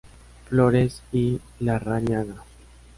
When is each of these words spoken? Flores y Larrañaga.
Flores 0.49 1.03
y 1.11 1.39
Larrañaga. 1.59 2.43